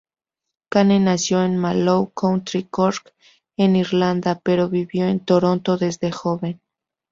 Kane 0.71 0.99
nació 0.99 1.43
en 1.43 1.57
Mallow, 1.59 2.11
County 2.15 2.63
Cork 2.63 3.13
en 3.55 3.75
Irlanda, 3.75 4.39
pero 4.43 4.67
vivió 4.67 5.05
en 5.05 5.19
Toronto 5.23 5.77
desde 5.77 6.11
joven. 6.11 6.59